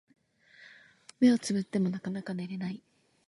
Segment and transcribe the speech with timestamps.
[1.19, 2.81] 目をつぶってもなかなか眠れない